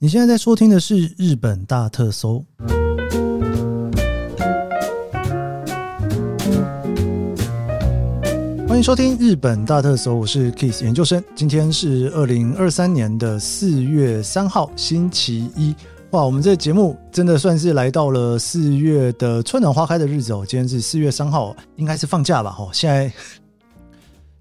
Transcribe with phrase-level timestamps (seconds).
[0.00, 2.44] 你现在在收听的是日本大特搜，
[8.68, 11.20] 欢迎收听日本大特搜，我是 Kiss 研究生。
[11.34, 15.74] 今天是二零二三年的四月三号，星期一。
[16.12, 20.44] 哇，我们这个节目真的算是来到了四月的春暖花开的日子哦。
[20.48, 22.54] 今天是四月三号，应该是放假吧？
[22.56, 23.12] 哦，现在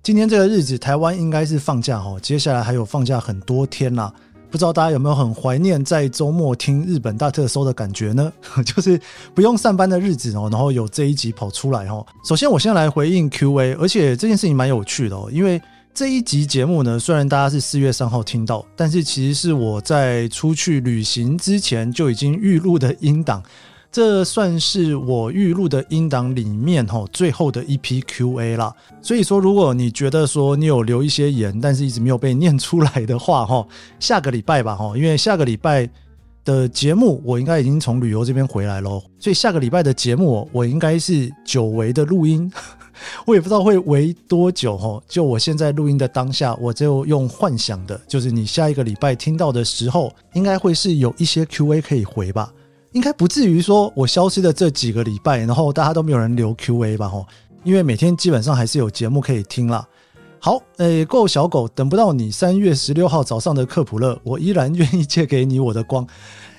[0.03, 2.19] 今天这个日子，台湾应该是放假哦。
[2.21, 4.13] 接下来还有放假很多天啦。
[4.49, 8.31] 不知道大家有没有很怀念在周末听日本大特搜的感觉呢？
[8.65, 8.99] 就是
[9.33, 12.05] 不用上班的日子哦，然后有这一集跑出来哦。
[12.23, 15.61] 首先，我先来回应 Q&A，而且这件事情蛮有趣的哦，因为
[15.93, 23.41] 这一集节目呢，虽然大家是四月三号听到，但是其实是我在出去旅行之前就已经预录的音档。
[23.97, 33.67] 这算是我预录的音档里面吼最后的一批 Q&A 啦，所以说如果你觉得说你有留一些言，但是一直没有被念出来的话吼，
[33.99, 35.89] 下个礼拜吧吼，因为下个礼拜
[36.45, 42.51] 的节目我应该已经从旅游这边回来喽，所以下个礼拜的节目我应该是久违的录音，
[43.25, 52.53] 我也不知道会围多久吼，就我现在录音的当下，我就用幻想的，就是你下一个礼拜听到的时候，应该会是有一些 Q&A 可以回吧。
[52.93, 57.07] 应该不至于说我消失的这几个礼拜，然后大家都没有人留 Q&A 吧？
[57.07, 57.25] 吼，
[57.63, 59.87] 因为每天基本上还是有节目可以听啦。
[60.39, 66.07] 好，诶，够小狗，等不到你三月十六号早上的克普勒，我依然愿意借给你我的光。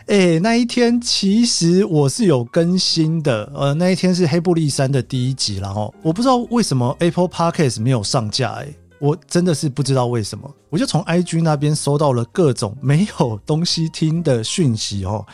[0.06, 15.24] 诶，那一天其实我是有更新的，呃，那一天是黑布利山的第一集，然后我不知道为什么 Apple Podcast 没有上架，诶，我真的是不知道为什么，我就从 IG 那边收到了各种没有东西听的讯息哦。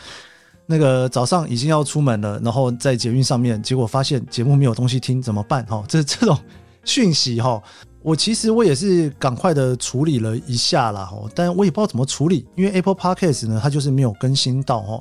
[0.67, 5.65] 那个早上已经要出门了，然后在捷运上面，结果发现节目没有东西听，怎么办？
[5.65, 6.37] 哈，这这种
[6.83, 7.61] 讯息哈，
[8.01, 14.99] 我其实我也是赶快的处理了一下啦，哈，但我也不知道怎么处理，因为 Apple Podcast 呢，它就是没有更新到哈。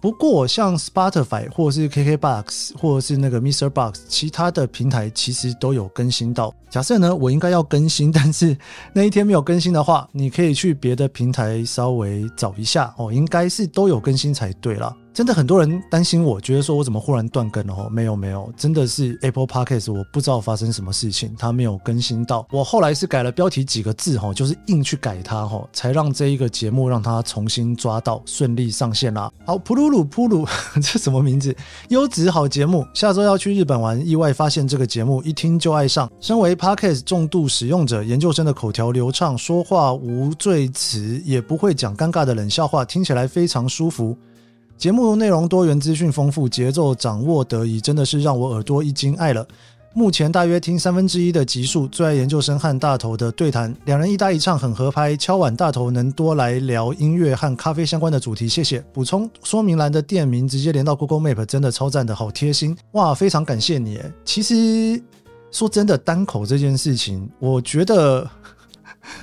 [0.00, 6.54] 不过，像 Spotify 或者是 KKBox 或者是那个 MixerBox，其他的平台其实都有更新到。
[6.70, 8.56] 假设呢，我应该要更新，但是
[8.94, 14.94] 那一天没有更新的话，你可以去别的平台稍微找一下哦，应该是都有更新才对啦。
[15.12, 17.74] 真的很多人担心我，觉得说我怎么忽然断更了？
[17.74, 22.46] 哦，没有没有，真的是 Apple Podcast，我不知道发生什么事情，它没有更新到。
[22.52, 29.30] 我后来是改了标题几个字，哈，就是硬去改它，哈，才让这一个节目让它重新抓到，顺利上线啦。
[29.44, 31.54] 好，普鲁鲁普鲁，这什么名字？
[31.88, 36.08] 优质好节目，下周要去日本玩，意外发现这个节目，一听就爱上。
[36.20, 44.16] 身为 Podcast 重度使用者，研究生的口条流畅，说话无赘词，也不会讲尴尬的冷笑话，听起来非常舒服。
[44.80, 49.46] 节目内容多元，资讯丰富，节奏掌握得宜，真的是让我耳朵一惊爱了。
[49.92, 55.14] 目前大约听三分之一的集数，最爱研究生和大头的对谈，两人一搭一唱很合拍。
[55.14, 58.82] 敲碗大头能多来聊音乐和咖啡相关的主题，谢谢。
[58.90, 63.12] 补充说明栏的店名直接连到 Google Map，真的超赞的，好贴心哇！
[63.12, 64.00] 非常感谢你。
[64.24, 64.98] 其实
[65.50, 68.26] 说真的，单口这件事情，我觉得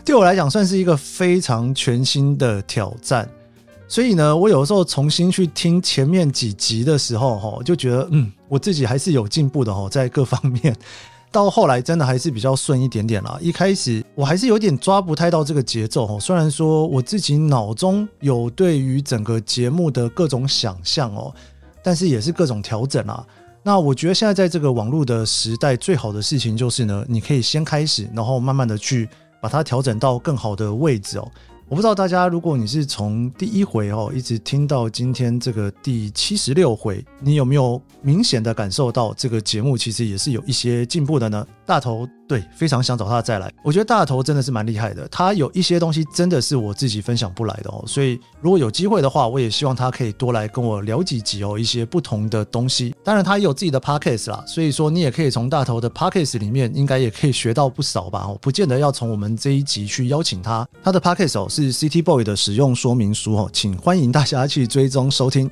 [0.05, 3.27] 对我来讲算是一个非常全新的挑战。
[3.87, 10.75] 所以呢，我有时候重新去听前面几集的时候，哈，就觉得，嗯，我自己还是有进步的，哈，在各方面。
[11.29, 13.37] 到后来真的还是比较顺一点点啦。
[13.41, 16.19] 一开始我还是有点抓不太到这个节奏，哈。
[16.19, 21.33] 虽然说我自己脑中有对于整个节目的各种想象哦，
[21.83, 23.25] 但是也是各种调整啦。
[23.61, 29.07] 那我觉得现在在这个网络的时代，最好的事情就是呢，你可以先开始，然后慢慢的去
[29.41, 31.31] 把它调整到更好的位置哦。
[31.69, 41.45] 我不知道大家，如果你是从第一回哦一直听到今天这个第七十六回，你有没有明显的感受到这个节目其实也是有一些进步的呢？
[41.67, 42.07] 大头。
[42.27, 43.49] 对，非常想找他再来。
[43.63, 47.81] 我觉得大头真的是蛮厉害的，他有一些东西真的是我自己分享不来的哦。
[47.87, 52.93] 所以如果有机会的话，我也希望他可以多来跟我聊几集哦，一些不同的东西。
[53.01, 58.25] 当然，他也有自己的 podcast 啦，所以说你也可以从大头的 podcast 里面，应该也可以学到不少吧。
[58.27, 60.67] 哦，不见得要从我们这一集去邀请他。
[60.83, 65.49] 他的 podcast 哦是 City Boy 的使用说明书哦，请欢迎大家去追踪收听。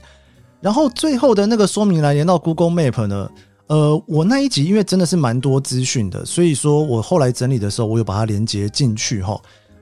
[0.59, 3.29] 然后最后的那个说明栏连到 Google Map 呢？
[3.67, 9.39] 呃，我那一集因为真的是蛮多资讯的，所以说我后来整理的时候，我有把它连接进去哈。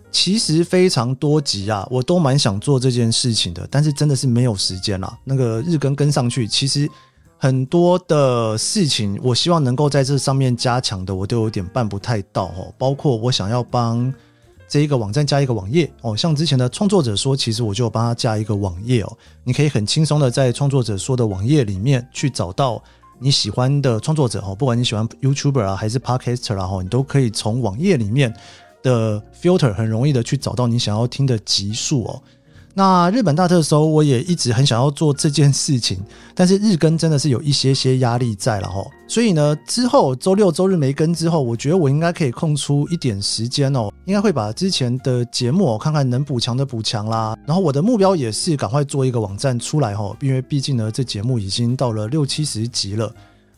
[0.09, 5.18] 其实非常多集啊，我都蛮想做这件事情的，但是真的是没有时间啦。
[5.24, 6.88] 那个日更跟上去，其实
[7.38, 12.74] 很多的事情，我希望能够在这上面加强的，我都有点办不太到哦。
[12.77, 14.13] 包括我想要帮
[14.68, 22.81] 这一个网站加一个网页哦，像之前的创作者说，其实我就帮他加一个网页哦，你可以很轻松的在创作者说的网页里面去找到。
[23.23, 28.35] 你喜欢的创作者哦，不管你喜欢 YouTuber 啊还是 Podcaster 啊哈，你都可以从网页里面
[28.81, 32.21] 的 filter 很容易的去找到你想要听的集数哦。
[32.75, 35.99] 那日本大特搜，我也一直很想要做这件事情，
[36.33, 38.83] 但是日更真的是有一些些压力在了齁。
[39.07, 47.37] 所以呢，之后周六周日没更之后，我觉得我应该可以空出一点时间哦，应该会把之前的节目看看能补强的补强啦。
[47.45, 53.13] 然后我的目标也是赶快做一个网站出来齁，因为毕竟呢，这节目已经到了六七十集了，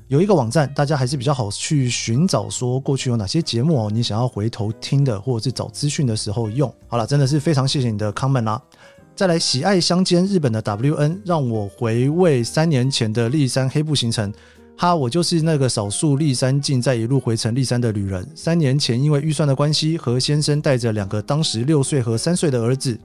[0.09, 6.69] 有一个网站，大家还是比较好去寻找说过去有哪些节目哦，你想要回头听的或者是找资讯的时候用。
[6.89, 8.61] 好了，真的是非常谢谢你的 comment 啦。
[9.15, 14.29] 再来喜爱乡间日本的 WN，让我回味三年前的立山黑部行程。
[14.75, 18.27] 哈，我就是那个少数立山进再一路回程立山的旅人。
[18.35, 22.99] 三年前因为预算的关系，和先生带着两个当时六岁和三岁的儿子，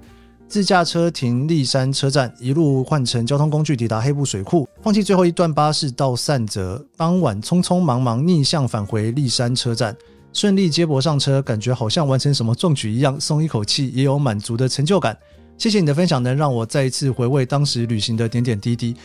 [0.49, 9.97] 自驾车停立山车站，一路换乘交通工具抵达黑部水库，放弃最后一段巴士到善泽，当晚匆匆忙忙逆向返回立山车站，
[10.33, 15.17] 顺利接驳上车，感觉好像完成什么壮举一样，松一口气，也有满足的成就感。
[15.61, 18.97] 谢谢你的分享，能让我再一次回味当时旅行的点点滴滴。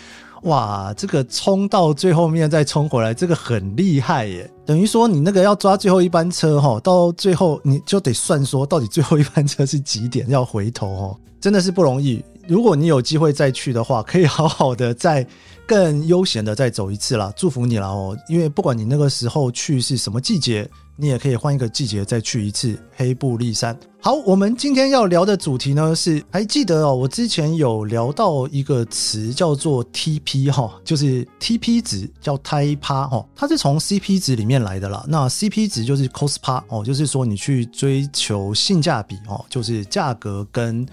[0.44, 4.50] 哇，这个冲到最后面再冲回来，这个很厉害耶！
[4.66, 12.24] 等于说你那个要抓最后一班车哈，到最后你就得算说到底最后一班车是几点要回头哦，真的是不容易。
[12.48, 15.28] 如果你有机会再去的话，可以好好的再
[15.68, 18.18] 更悠闲的再走一次啦，祝福你了哦！
[18.28, 20.70] 因为不管你那个时候去是什么季节。
[20.98, 23.78] 你也可以换一个季节再去一次黑布利山。
[24.00, 35.04] 好，我们今天要聊的主题呢是，还记得哦，我之前有聊到一个词叫做 TP 哈，就是 TP 值叫胎趴哈，它是从 CP 值里面来的啦。
[35.06, 36.38] 那 CP 值就是 Cost
[36.70, 40.88] 哦，就是说你去追求性价比哦，就是价格跟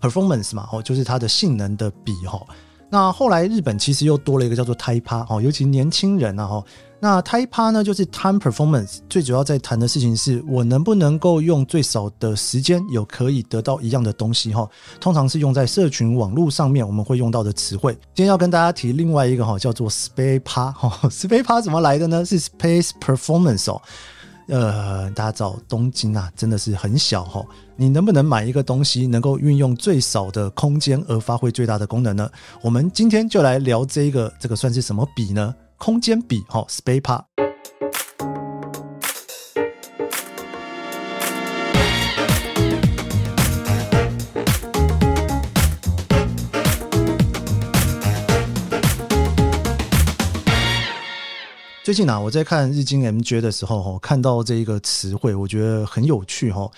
[0.00, 2.46] performance 嘛哦，就是它的性能的比哈。
[2.90, 6.64] 那后来日本其实又多了一个叫做胎趴哦，尤其年轻人啊哈。
[7.00, 14.68] 那 TIPA 呢，就是 Time Performance，最主要在谈的事情是我能不能够用最少的时间有可以得到一样的东西哈。
[14.98, 17.92] 通常是用在社群网络上面我们会用到的词汇。
[18.14, 20.98] 今天要跟大家提另外一个哈，叫做 SPACE 趴哈。
[21.08, 22.24] SPACE 趴怎么来的呢？
[22.24, 23.80] 是 Space Performance 哦。
[24.48, 27.44] 呃，大家知道东京啊，真的是很小哈。
[27.80, 32.28] 你能不能买一个东西能够运用最少的空间而发挥最大的功能呢？
[32.60, 35.54] 我们今天就来聊这个，这个算是什么比呢？
[35.76, 37.22] 空间比哈，SPACE。
[51.84, 56.68] 最近啊，我在看日经 MJ 的时候，哈，看到这一个词汇，我觉得很有趣哈。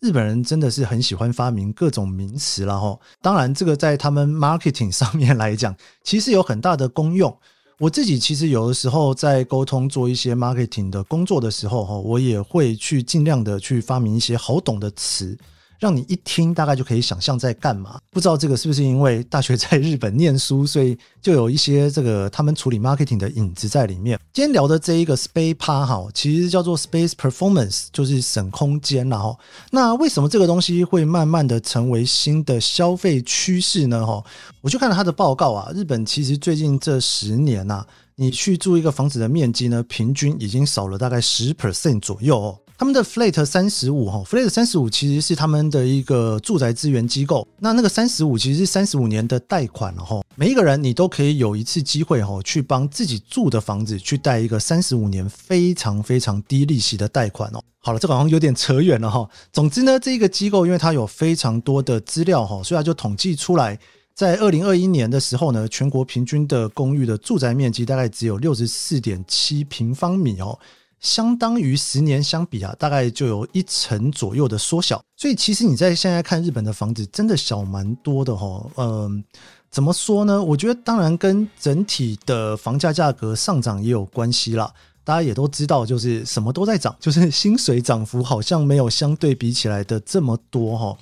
[0.00, 2.98] 日本人真的是很喜欢发明各种名词啦哈。
[3.20, 7.36] 当然，这个在他们 marketing 上面来讲， 其实有很大的功用。
[7.78, 15.36] 我自己其实有的时候在沟通做一些 marketing 的工作的时候，哈，我也会去尽量的去发明一些好懂的词。
[15.80, 17.98] 让你一听大概就可以想象在干嘛。
[18.10, 24.20] 不知道这个是不是因为大学在日本念书，所以就有一些这个他们处理 marketing 的影子在里面。
[24.32, 29.38] 今天聊的这一个 SPACE 趴哈，其实叫做 Space Performance，就是省空间然后，
[29.70, 34.06] 那为什么这个东西会慢慢的成为新的消费趋势呢？
[34.06, 34.22] 哈，
[34.60, 37.84] 我就看了他的报告啊，日本其实最近这十年呐，
[38.16, 42.58] 你去住一个房子的面积呢，平均已经少了大概十 percent 左右哦。
[42.80, 47.46] 他们的 Flat 三十五哈，Flat 三十五其实是他们的一个住宅资源机构。
[47.58, 57.60] 那那个三十五其实是三十五年的贷款了哈，每一个人你都可以有一次机会哈，去帮自己住的房子去贷一个三十五年非常非常低利息的贷款哦。
[57.80, 59.28] 好了，这个好像有点扯远了哈。
[59.52, 63.78] 总之呢，这个机构因为它有非常多的资料哈，所以它就统计出来，
[64.14, 70.58] 在二零二一年的时候呢，全国平均的公寓的住宅面积大概只有六十四点七平方米哦。
[71.00, 75.02] 相当于十年相比啊，大概就有一成左右的缩小。
[75.16, 78.70] 所以其实你在现在看日本的房子，真的小蛮多的哈。
[78.76, 79.24] 嗯，
[79.70, 80.42] 怎么说呢？
[80.42, 84.70] 我觉得当然跟整体的房价价格上涨也有关系啦。
[85.02, 90.96] 大家也都知道，就是什么都在涨，就是薪水涨幅好像没有相对比起来的这么多哈。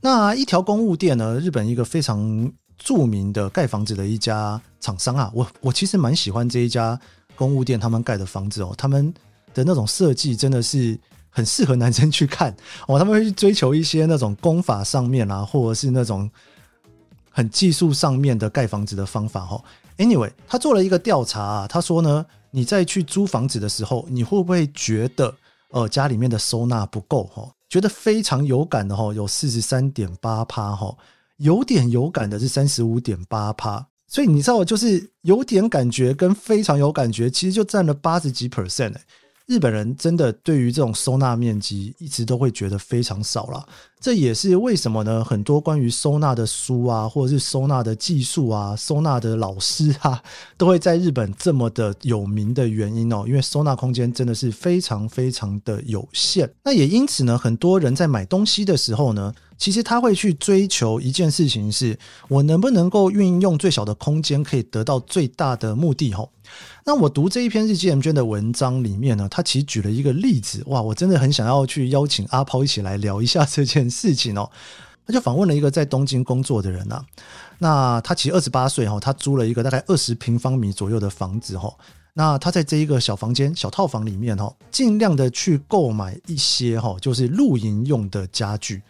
[0.00, 6.98] 那一条公务店呢，日本一个非常著名的盖房子的一家厂商啊，我我其实蛮喜欢这一家
[7.36, 9.12] 公务店他们盖的房子哦，他们。
[9.54, 10.98] 的那种设计真的是
[11.30, 12.54] 很适合男生去看
[12.86, 16.30] 哦，他们会去追求一些那种功法上面啊，或者是那种
[17.30, 19.62] 很技术上面的盖房子的方法哈。
[19.96, 25.34] Anyway，他做了一个调查啊，他说呢，你在去租房子的时候，你会不会觉得
[25.70, 27.48] 呃家里面的收纳不够哈？
[27.68, 30.96] 觉得非常有感的哈，有四十三点八趴哈，
[31.38, 38.94] 有点有感的是三十五点八趴，所以你知道就是有点感觉跟非常有感觉，其实就占了八十几 percent。
[39.46, 43.66] 日本人真的对于这种收纳面积一直都会觉得非常少了。
[44.00, 45.24] 这也是为什么呢？
[45.24, 50.22] 很多关于收纳的书啊，或者是收纳的技术啊，收纳的老师啊，
[50.56, 53.24] 都会在日本这么的有名的原因哦。
[53.26, 56.50] 因为收纳空间真的是非常非常的有限。
[56.64, 66.12] 那也因此呢，很多人在买东西的时候呢，其实他会去追求一件事情是：我能不能够运用最小的空间，可以得到最大的目的？
[66.12, 66.30] 吼。
[66.84, 74.50] 那我读这一篇日记 M 娟的文章里面呢，他其实举了一个例子，哇，我真的很想要去邀请阿抛一起来聊一下这件事情哦。
[75.06, 77.02] 他就访问了一个在东京工作的人呐，
[77.58, 81.74] 那他其实二十八岁哈，他租了一个大概二十平方米左右的房子哈，
[82.14, 88.82] 那他在这一个小房间、小套房里面哈，尽量的去购买一些哈，就是露营用的家具。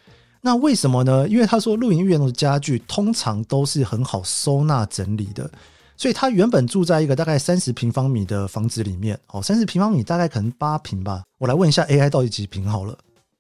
[0.44, 1.26] 那为什么呢？
[1.26, 5.50] 因为他说露营用的家具通常都是很好收纳整理的。
[5.96, 11.22] 所以他原本住在一个大概三十平方米的房子里面，哦，三十平方米大概可能八平吧。
[11.38, 12.98] 我来问一下 AI 到底几平好了？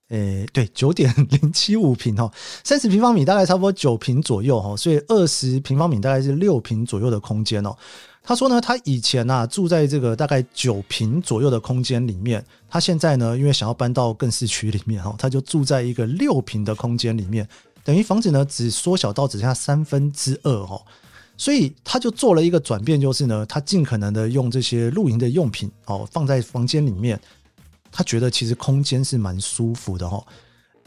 [0.08, 2.30] 诶，对，九点零七五平哈，
[2.62, 7.76] 三十平方米大概差不多九平左右哈，所以二十平方米大概是六平左右的空间哦。
[8.26, 17.46] 他说呢，他以前啊住在这个大概九平左右的空间里面，他现在呢因为想要搬到更市区里面哈，他就住在一个六平的空间里面，
[17.84, 20.80] 等于房子呢只缩小到只剩下三分之二哈。
[21.36, 27.20] 所以他就做了一个转变，就是呢，他尽可能的用这些露营的用品哦放在房间里面，
[27.92, 30.24] 他觉得其实空间是蛮舒服的哈。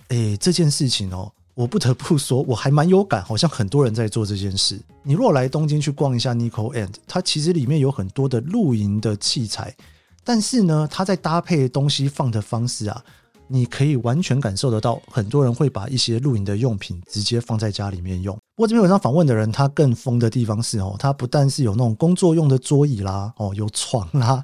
[0.08, 4.79] 诶，这件事情哦，我不得不说，我还蛮有感，好像很多人在做这件事。
[5.01, 9.75] 你若来东京去逛一下 Nico and，它其实里面有很多的露营的器材，
[10.23, 13.03] 但是呢，它在搭配东西放的方式啊。
[13.49, 18.35] 你可以完全感受得到，很多人会把一些露营的用品直接放在家里面用。
[18.55, 24.43] 不过这篇文章访问的人，他更疯的地方是哦，他不但是有那种工作用的桌椅啦，哦，有床啦，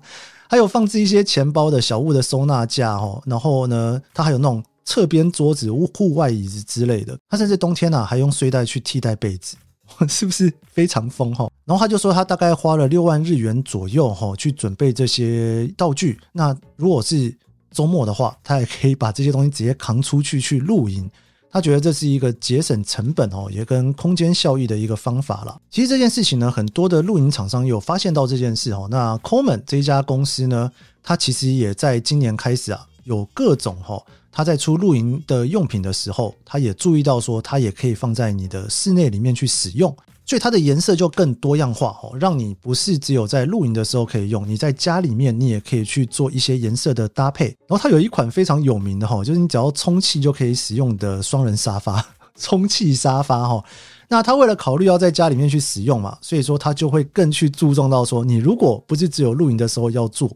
[0.50, 7.18] 还有放置一些钱包的小物的收纳架哦，然后呢，他还有那种侧边桌子、户外椅子之类的。
[7.30, 9.56] 他甚至冬天啊，还用睡袋去替代被子，
[10.08, 11.50] 是不是非常疯哈？
[11.66, 16.20] 然后他就说，他大概花了六万日元左右哈，去准备这些道具。
[16.32, 17.34] 那如果是
[17.72, 21.10] 周末的话，他也可以把这些东西直接扛出去去露营。
[21.50, 25.56] 他觉得这是一个节省成本哦，也跟空间效益的一个方法了。
[25.70, 28.88] 其实这件事情呢，很多的露营厂商有发现到这件事哦。
[28.90, 30.72] 那 Coleman 这一家公司呢，
[31.04, 34.02] 它其实也在今年开始啊，有各种哈，
[34.34, 39.96] 他在出露营的用品的时候，他也注意到说，它也可以放在你的室内里面去使用。
[40.26, 47.48] 所以它的颜色就更多样化哦，让你不是只有在露营的时候可以用，你在家里面你也可以去做一些颜色的搭配。
[47.68, 52.04] 然后它有一款非常有名的哈，就是你只要充气就可以使用的双人沙发，
[52.40, 53.64] 充气沙发哈。
[54.08, 60.32] 那他为了考虑要在家里面去使用嘛，所以说他就会更去注重到说，你如果不是只有露营的时候要做，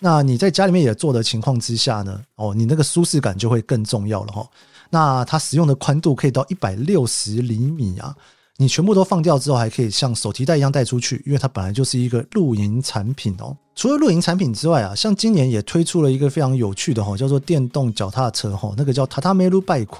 [0.00, 4.48] 那你在家里面也做的情况之下呢，哦，你那个舒适感就会更重要了哈。
[4.88, 8.16] 那它使用的宽度可以到一百六十厘米啊。
[8.56, 13.56] 你全部都放掉之后，还可以像手提袋一样带出去，因为它本来就是一个露营产品哦。
[13.74, 19.98] 除了露营产品之外啊，像今年也推出了一个非常有趣的哈，叫做电动脚踏车哈，那个叫 Tatameru Bike。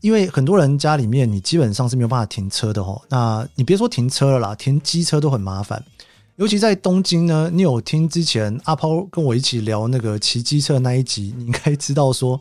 [0.00, 5.82] 因为很多人家里面你基本上是没有办法停车的哈，那你别说停车了啦，停机车都很麻烦。
[6.36, 12.38] 尤其在东京呢，你有听之前阿抛跟我一起聊那个骑机车那一集，你应该知道说，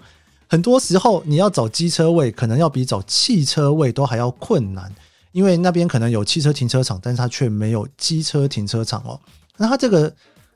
[0.49, 4.93] 很多时候你要找机车位，可能要比找汽车位都还要困难。
[5.31, 9.19] 因为那边可能有汽车停车场，但是它却没有机车停车场哦。
[9.57, 10.13] 那它这个，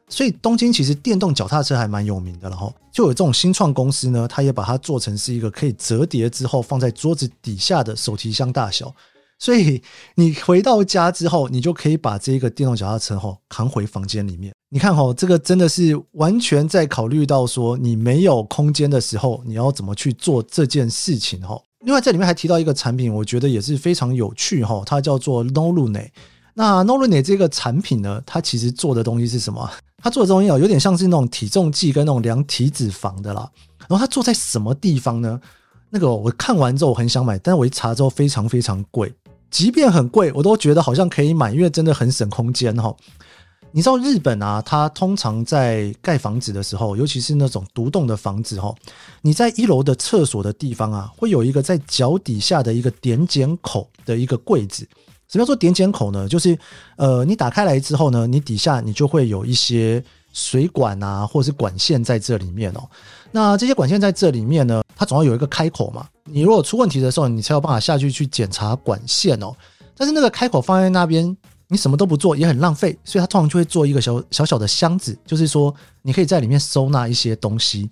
[0.07, 8.93] 所以东京其实电动脚踏车还蛮有名的，然后就有这种新创公司呢，它也把它做成是一个可以折叠之后放在桌子底下的手提箱大小。
[9.39, 9.81] 所以
[10.15, 14.53] 你回到家之后，你就可以把这个电动脚踏车吼扛回房间里面。
[14.69, 21.63] 你看吼，这个真的是完全在考虑到说你没有空间的时候，你要怎么去做这件事情吼。
[21.85, 26.09] 另外，这里面还提到一个产品，我觉得也是非常有趣哈，它叫做 Norune。
[26.53, 29.71] 那 Norune 这个产品呢，它其实做的东西是什么？
[30.03, 33.49] 它做的东西啊，有点像是那种体重计跟那种量体脂肪的啦。
[33.87, 35.39] 然后它做在什么地方呢？
[35.89, 39.11] 那个我看完之后我很想买，但是我一查之后非常非常贵，
[39.49, 42.95] 即便很贵，我都觉得好像可以买，因为真的很省空间哈。
[43.71, 48.73] 你知道日本啊，它通常在盖房子的时候，尤其是那种独栋的房子哈，
[49.21, 54.87] 你在一楼的厕所的地方啊，会有一个在脚底下的一个点检口的一个柜子。
[55.27, 56.27] 什么叫做点检口呢？
[56.27, 56.57] 就是
[56.95, 60.03] 呃，你打开来之后呢，你底下你就会有一些
[60.33, 62.89] 水管啊，或者是管线在这里面哦。
[63.31, 66.07] 那这些管线在这里面呢，它总要有一个开口嘛。
[66.25, 69.55] 你如果出问题的时候，你才有办法下去去检查管线哦。
[69.95, 71.35] 但是那个开口放在那边。
[71.71, 75.71] 你什么都不做也很浪费，所以它通常就会做一个小小小的箱子，就是说
[76.01, 77.87] 你可以在里面收纳一些东西。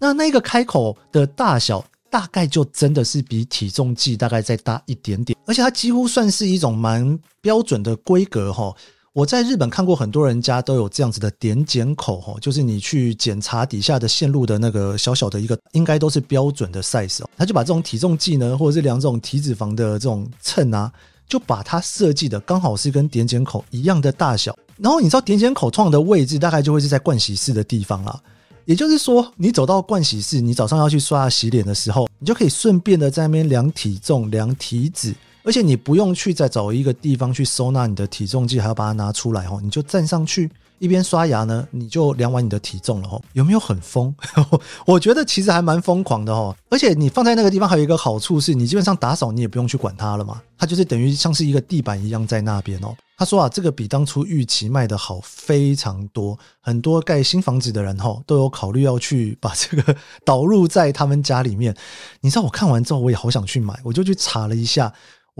[0.00, 8.74] 那那个开口的大小大概就真的是比体重计大概再大一点点，而且它几乎算是一种蛮标准的规格哈。
[9.12, 17.28] 我在日本看过很多人家都有这样子的点检口哈，就是你去检查底下的线路的那个小小的一个，应该都是标准的 size 哦。
[17.36, 20.92] 他就把这种体重计呢，或者是量这种体脂肪的这种秤啊，
[21.28, 24.56] 就把它设计的刚好是跟点检口一样的大小。
[24.76, 28.16] 然后你知道点检口创的位置大概就会是在盥洗室的地方啦。
[28.64, 35.12] 也就是说，你走到盥洗室，你早上要去刷牙洗脸的时候，你就可以顺便的在那边量体重、量体脂。
[35.42, 43.22] 而且你不用去再找一个地方去收纳你的体重计，还要把它拿出来哦，你就站上去一边刷牙呢，你就量完你的体重了哦。
[43.34, 44.14] 有没有很疯？
[44.86, 46.54] 我觉得其实还蛮疯狂的哦。
[46.70, 52.94] 而且你放在那个地方还有一个好处是，你基本上打扫你也不用去管它了嘛，它就是等于像是一个地板一样在那边哦。
[53.16, 59.94] 他说啊，这个比当初预期卖的好非常多，很多盖新房子的人哦都有考虑要去把这个
[60.24, 61.76] 导入在他们家里面。
[62.22, 64.90] 你知道我看完之后我也好想去买，我就去查了一下。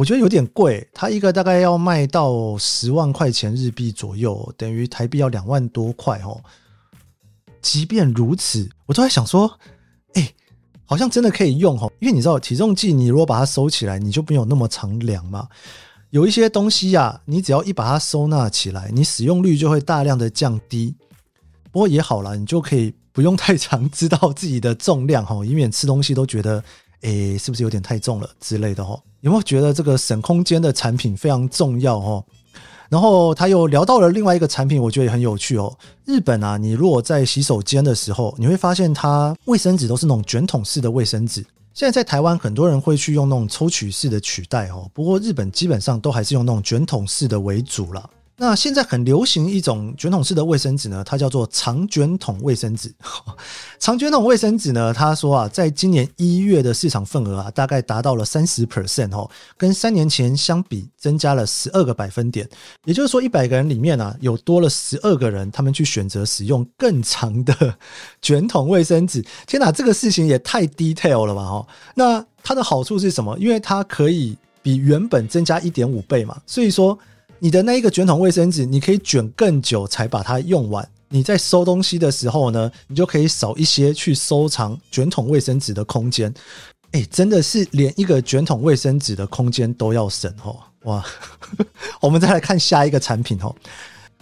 [0.00, 6.40] 我觉得有点贵，它一个大概要卖到十万块钱日币左右，等于台币要两万多块哦。
[7.60, 9.58] 即便如此，我都在想说，
[10.14, 10.32] 哎，
[10.86, 15.46] 好像真的可以用哦，因为你知道体重计，你如果把它收起来，你就没有那么常量嘛。
[16.08, 20.96] 有一些东西呀，你只要一把它收纳起来，你使用率就会大量的降低。
[21.70, 26.64] 不过也好啦，你就可以不用太常知道自己的重量哈，以免吃东西都觉得，
[27.02, 29.00] 哎，是不是有点太重了之类的哈。
[29.20, 32.24] 有没有觉得这个省空间的产品非常重要哦？
[32.88, 35.76] 然后他又聊到了另外一个产品，我觉得也很有趣哦。
[36.04, 41.40] 日本啊，你如果在洗手间的时候，你会发现它卫生纸都是那种卷筒式的卫生纸。
[41.72, 44.90] 现在在台湾，很多人会去用那种抽取式的取代哦。
[44.92, 48.10] 不过日本基本上都还是用那种卷筒式的为主了。
[48.42, 52.90] 那现在很流行一种卷筒式的卫生纸呢，它叫做长卷筒卫生纸。
[53.78, 62.48] 长卷筒卫生纸呢，他说啊，在今年一月的市场份额啊，大概达到了三十 percent 哦，跟三年前相比增加了十二个百分点。
[62.86, 67.76] 也就是说，一百个人里面啊，有多了十二个人，他们去选择使用更长的
[68.22, 69.22] 卷筒卫生纸。
[69.46, 71.44] 天哪，这个事情也太 detail 了吧！
[71.44, 73.38] 哈，那它的好处是什么？
[73.38, 76.98] 因为它可以比原本增加一点五倍嘛，所以说。
[77.40, 80.88] 你的那一个卷筒卫生纸，你可以卷更久才把它用完。
[81.08, 86.32] 你在收东西的时候呢，你就可以少一些去收藏卷筒卫生纸的空间。
[86.92, 90.56] 哎，真的是连一个卷筒卫生纸的空间都要省哦！
[90.84, 91.04] 哇，
[92.00, 93.54] 我们再来看下一个产品哦。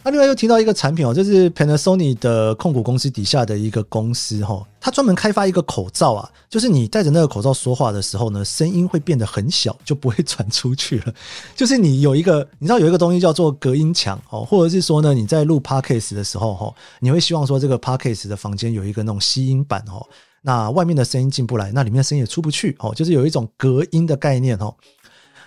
[0.04, 11.12] 那另外又提到一个产品哦，就是 Panasonic 的控股公司底下的一个公司哈，它专门开发一个口罩啊，就是你戴着那个口罩说话的时候呢，声音会变得很小，就不会传出去了。
[11.54, 20.06] 就是你有一个，你知道有一个东西叫做隔音墙哦，或者是说呢，你在录 Podcast 的时候哈，你会希望说这个 Podcast 的房间有一个那种吸音板哦，
[20.42, 24.74] 那外面的声音进不来，那里面的声音也出不去哦，就是有一种隔音的概念哦。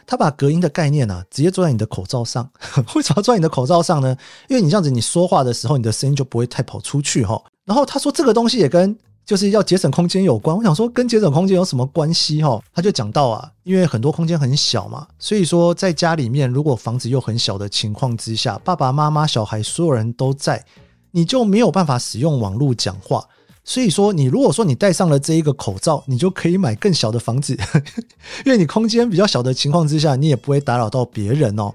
[0.06, 2.50] 他把隔音的概念啊，直接做在你的口罩上。
[2.96, 4.16] 为什么要做在你的口罩上呢？
[4.48, 7.42] 因为你这样子，你说话的时候，你的声音就不会太跑出去哈。
[7.66, 10.58] 然后他说这个东西也跟就是要节省空间有关。
[10.58, 12.60] 我想说跟节省空间有什么关系哈？
[12.74, 20.66] 他就讲到啊，因为很多空间很小嘛，所以说在家里面如果房子又很小的情况之下，爸爸妈妈、小孩所有人都在，
[21.12, 23.24] 你就没有办法使用网络讲话。
[23.72, 27.58] 所以说，你如果说你戴上了这一个口罩，你就可以买更小的房子，
[28.44, 31.74] 因为你空间比较小的情况之下，你也不会打扰到别人哦。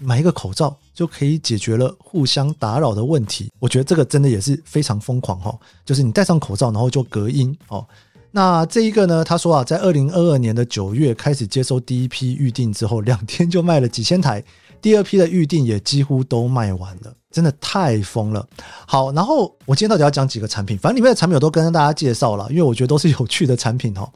[0.00, 5.56] 买一个口罩就可以解决了互相打扰的问题，我觉得这个真的也是非常疯狂哦。
[5.84, 7.86] 就是你戴上口罩，然后就隔音哦。
[8.32, 14.42] 那这一个呢，他说啊，在二零二二年的九月开始接收第一批预定之后，两天就卖了几千台，
[14.80, 17.12] 第二批的预定也几乎都卖完了。
[17.32, 18.46] 真的太疯了！
[18.86, 20.78] 好，然后我今天到底要讲几个产品？
[20.78, 24.10] 反正里面的产品我都跟大家介绍了，因为我觉得都是有趣的产品哦。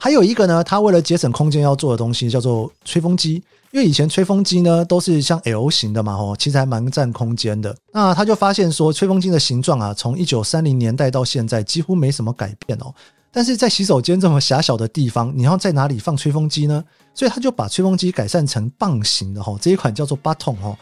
[0.00, 3.34] 还有一个呢，它为了节省空间要做的东西叫做吹风机，
[3.70, 7.72] 因为以前吹风机呢都是像 L 型的嘛，哦，其实还蛮占空间的。
[7.92, 12.92] 那他就发现说，吹风机的形状啊，从一九三零年代到现在几乎没什么改变哦。
[13.30, 16.82] 但是在洗手间这么狭小的地方，你要在哪里放吹风机呢？
[17.16, 20.78] 所以他就把吹风机改善成棒型的哦，这一款叫做 Baton 哦。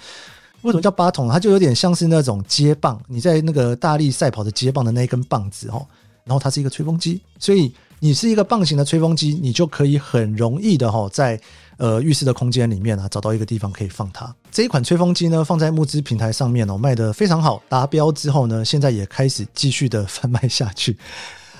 [0.62, 1.29] 为什么叫八筒？
[1.29, 5.87] 它就有点像是那种接棒，你在那个大力赛跑的接棒的那一根棒子哦。
[6.25, 7.70] 然后它是一个吹风机，所以
[8.01, 11.38] 你是一个棒型的吹风机，你就可以很容易的哈，在
[11.77, 14.35] 呃浴室的空间里面啊，找到一个地方可以放它。
[14.51, 20.97] 这一款吹风机呢，放在募资平台上面哦，卖得非常好，达标之后呢，现在也开始继续的贩卖下去。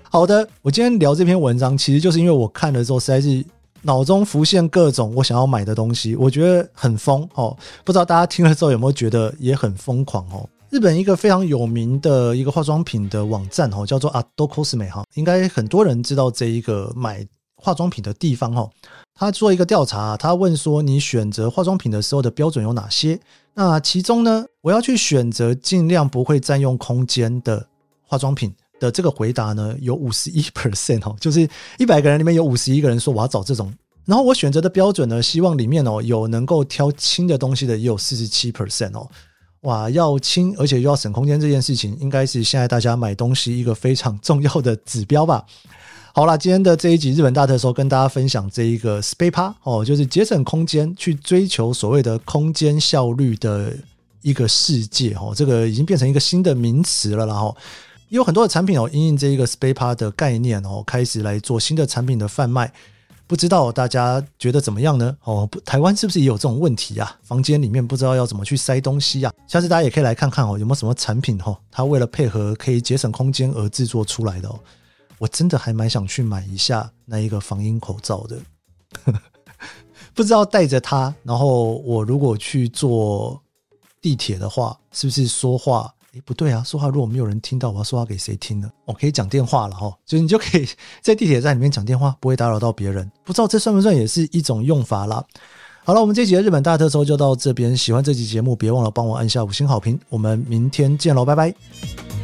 [0.05, 3.45] 好的，我今天聊这篇文章，其实就是因为我看了之后实在是。
[3.85, 7.57] 脑中浮现各种我想要买的东西，我觉得很疯哦。
[7.85, 10.49] 不知道大家听了之后有没有觉得也很疯狂哦？
[10.71, 18.69] 日本一个非常有名的一个化妆品的网站哦，叫做 Ado.cosme 哈，应该很多人知道这一个买化妆品的地方哦。
[19.15, 23.21] 他做一个调查，他问说你选择化妆品的时候的标准有哪些？
[23.55, 27.69] 那其中呢，我要去选择尽量不会占用空间的
[28.03, 28.53] 化妆品。
[28.85, 33.73] 的这个回答呢，有五十一 percent 哦，就是一百个人里面有五十一个人说我要找这种。
[34.05, 39.09] 然后我选择的标准呢，希望里面哦有能够挑轻的东西的，也有四十七 percent 哦。
[39.63, 45.43] 哇，要轻而且又要省空间这件事情，应该是现在大家买东西一个非常 重要的指标吧。
[46.13, 53.75] 好啦，今天的这一集日本大特搜跟大家分享这一个 SPEIPA 哦，就是节省空间去追求所谓的空间效率的
[54.21, 57.57] 一个世界哦，这个已经变成一个新的名词了，然后。
[58.09, 62.73] 有很多的产品哦，因应这一个 SPEIPA 的概念哦，开始来做新的产品的贩卖。
[63.27, 65.17] 不知道大家觉得怎么样呢？
[65.25, 67.19] 哦，台湾是不是也有这种问题啊？
[67.23, 69.33] 房间里面不知道要怎么去塞东西啊？
[69.49, 74.61] 下次大家也可以来看看哦，有没有什么产品哦，它为了配合可以节省空间而制作出来的哦。
[75.19, 78.39] 我真的还蛮想去买一下那一个防音口罩的，
[80.13, 83.41] 不知道带着它，然后我如果去坐
[84.03, 85.94] 地铁的话，是不是说话？
[86.15, 86.63] 诶，不对啊！
[86.65, 88.71] 说话如果没有人听到，我要说话给谁听呢？
[88.85, 90.69] 我可以讲电话了哈，就是你就可以
[91.01, 93.11] 在地铁站里面讲电话，不会打扰到别人。
[93.25, 95.25] 不知道这算不算也是一种用法啦？
[95.85, 97.77] 好了，我们这集的日本大特搜就到这边。
[97.77, 99.99] 喜欢这集节目，别忘了帮我按下五星好评。
[100.09, 102.24] 我们明天见喽，拜拜。